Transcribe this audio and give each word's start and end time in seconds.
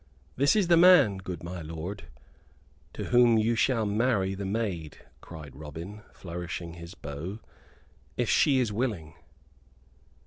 "This 0.35 0.55
is 0.55 0.67
the 0.67 0.77
man, 0.77 1.17
good 1.17 1.43
my 1.43 1.61
lord, 1.61 2.05
to 2.93 3.03
whom 3.09 3.37
you 3.37 3.53
shall 3.55 3.85
marry 3.85 4.33
the 4.33 4.47
maid," 4.47 4.97
cried 5.21 5.55
Robin, 5.55 6.01
flourishing 6.11 6.73
his 6.73 6.95
bow, 6.95 7.37
"if 8.17 8.27
she 8.27 8.57
is 8.57 8.73
willing." 8.73 9.13